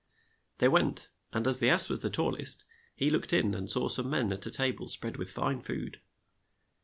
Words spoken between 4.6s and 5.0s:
ble